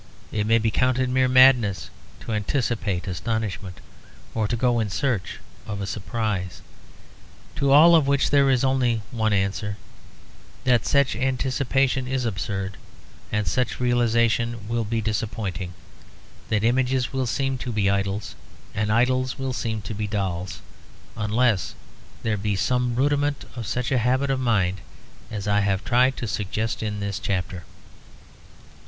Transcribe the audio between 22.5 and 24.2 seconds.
some rudiment of such a